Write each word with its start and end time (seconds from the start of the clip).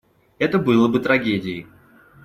Это 0.39 0.57
было 0.57 0.87
бы 0.87 0.99
трагедией. 0.99 1.67